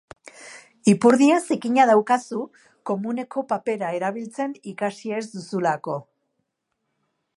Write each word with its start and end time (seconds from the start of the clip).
Ipurdia 0.93 1.35
zikina 1.49 1.85
daukazu 1.89 2.39
komuneko 2.91 3.43
papera 3.53 3.93
erabiltzen 3.99 4.57
ikasi 4.73 5.15
ez 5.19 5.23
duzulako. 5.35 5.99